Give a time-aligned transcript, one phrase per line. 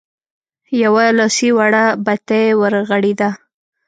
[0.83, 3.29] يوه لاسي وړه بتۍ ورغړېده.